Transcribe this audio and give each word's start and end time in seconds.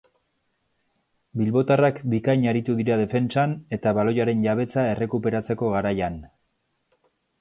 Bilbotarrak 1.41 1.99
bikain 2.15 2.47
aritu 2.53 2.77
dira 2.79 2.97
defentsan, 3.01 3.55
eta 3.79 3.93
baloiaren 3.99 4.41
jabetza 4.49 4.87
errekuperatzeko 4.95 5.71
garaian. 5.77 6.19